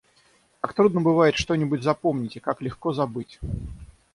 Как 0.61 0.73
трудно 0.73 0.99
бывает 1.01 1.35
что-нибудь 1.35 1.83
запомнить 1.83 2.35
и 2.35 2.39
как 2.39 2.59
легко 2.63 2.91
забыть! 2.91 3.39